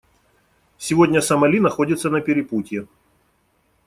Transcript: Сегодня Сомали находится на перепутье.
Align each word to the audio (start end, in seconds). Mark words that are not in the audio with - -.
Сегодня 0.79 1.21
Сомали 1.21 1.59
находится 1.59 2.09
на 2.09 2.21
перепутье. 2.21 2.87